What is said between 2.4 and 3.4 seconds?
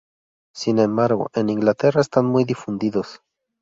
difundidos.